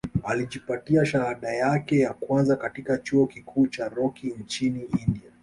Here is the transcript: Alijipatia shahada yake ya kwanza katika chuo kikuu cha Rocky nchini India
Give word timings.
Alijipatia 0.23 1.05
shahada 1.05 1.53
yake 1.55 1.99
ya 1.99 2.13
kwanza 2.13 2.55
katika 2.55 2.97
chuo 2.97 3.27
kikuu 3.27 3.67
cha 3.67 3.89
Rocky 3.89 4.27
nchini 4.27 4.81
India 4.83 5.31